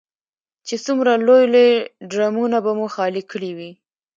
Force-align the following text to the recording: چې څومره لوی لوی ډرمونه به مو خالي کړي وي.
چې 0.67 0.75
څومره 0.85 1.11
لوی 1.25 1.43
لوی 1.53 1.71
ډرمونه 2.11 2.57
به 2.65 2.71
مو 2.77 2.87
خالي 2.95 3.23
کړي 3.31 3.51
وي. 3.57 3.71